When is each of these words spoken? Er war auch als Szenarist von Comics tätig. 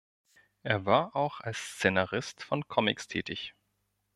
Er 0.63 0.87
war 0.87 1.15
auch 1.15 1.41
als 1.41 1.57
Szenarist 1.59 2.41
von 2.41 2.67
Comics 2.67 3.07
tätig. 3.07 3.53